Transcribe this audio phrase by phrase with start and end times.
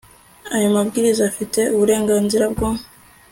[0.55, 2.67] ayo mabwiriza afite uburenganzira bwo